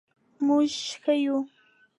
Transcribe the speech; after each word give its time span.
مونږ 0.45 0.69
ښه 1.01 1.13
یو 1.25 1.37